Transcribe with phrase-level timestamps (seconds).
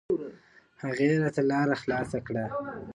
[0.83, 2.43] هغې راته لاره خلاصه کړه.